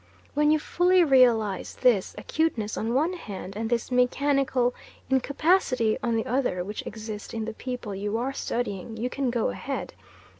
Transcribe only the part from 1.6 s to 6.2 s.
this acuteness on one hand and this mechanical incapacity on